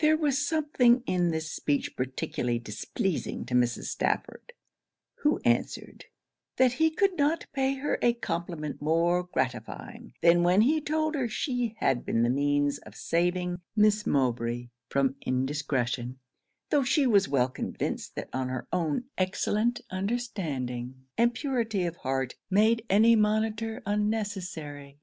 There 0.00 0.18
was 0.18 0.46
something 0.46 1.02
in 1.06 1.30
this 1.30 1.50
speech 1.50 1.96
particularly 1.96 2.58
displeasing 2.58 3.46
to 3.46 3.54
Mrs. 3.54 3.84
Stafford; 3.84 4.52
who 5.22 5.40
answered, 5.42 6.04
'that 6.58 6.74
he 6.74 6.90
could 6.90 7.16
not 7.16 7.46
pay 7.54 7.76
her 7.76 7.98
a 8.02 8.12
compliment 8.12 8.82
more 8.82 9.22
gratifying, 9.24 10.12
than 10.20 10.42
when 10.42 10.60
he 10.60 10.82
told 10.82 11.14
her 11.14 11.28
she 11.30 11.76
had 11.78 12.04
been 12.04 12.22
the 12.24 12.28
means 12.28 12.76
of 12.80 12.94
saving 12.94 13.62
Miss 13.74 14.06
Mowbray 14.06 14.68
from 14.90 15.16
indiscretion; 15.22 16.18
though 16.68 16.84
she 16.84 17.06
was 17.06 17.26
well 17.26 17.48
convinced, 17.48 18.16
that 18.16 18.28
her 18.34 18.68
own 18.70 19.04
excellent 19.16 19.80
understanding, 19.88 21.06
and 21.16 21.32
purity 21.32 21.86
of 21.86 21.96
heart, 21.96 22.34
made 22.50 22.84
any 22.90 23.16
monitor 23.16 23.80
unnecessary.' 23.86 24.98